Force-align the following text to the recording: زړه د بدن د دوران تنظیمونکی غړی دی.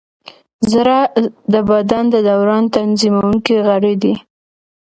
زړه 0.71 0.99
د 1.53 1.55
بدن 1.69 2.03
د 2.13 2.15
دوران 2.27 2.63
تنظیمونکی 2.75 3.55
غړی 3.67 3.95
دی. 4.03 4.13